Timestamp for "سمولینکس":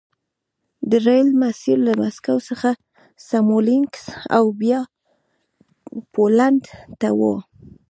3.27-4.03